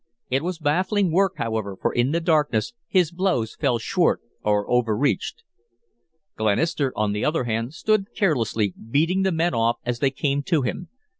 [0.31, 5.43] It was baffling work, however, for in the darkness his blows fell short or overreached.
[6.37, 10.63] Glenister, on the other hand, stood carelessly, beating the men off as they came to
[10.63, 10.89] him.